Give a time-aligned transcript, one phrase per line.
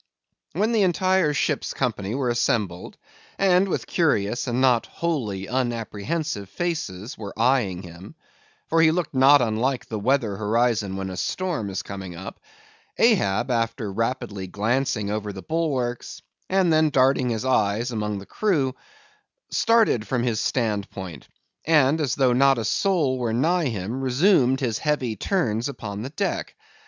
[0.53, 2.97] When the entire ship's company were assembled,
[3.37, 8.15] and with curious and not wholly unapprehensive faces, were eyeing him,
[8.65, 12.39] for he looked not unlike the weather horizon when a storm is coming up,
[12.97, 18.73] Ahab, after rapidly glancing over the bulwarks, and then darting his eyes among the crew,
[19.51, 21.27] started from his standpoint;
[21.63, 26.09] and as though not a soul were nigh him resumed his heavy turns upon the
[26.09, 26.55] deck.